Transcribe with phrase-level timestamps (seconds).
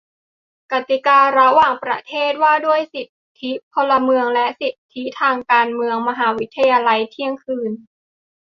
[0.71, 3.07] กติการะหว่างประเทศว่าด้วยสิท
[3.41, 7.71] ธิพลเมืองและสิทธิทางการเมือง มหาวิทยาลัยเที่ยงคืน